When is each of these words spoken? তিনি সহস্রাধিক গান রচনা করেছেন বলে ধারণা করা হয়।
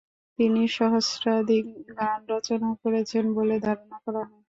তিনি 0.39 0.61
সহস্রাধিক 0.77 1.65
গান 1.91 2.19
রচনা 2.29 2.69
করেছেন 2.81 3.23
বলে 3.37 3.55
ধারণা 3.65 3.97
করা 4.05 4.21
হয়। 4.23 4.37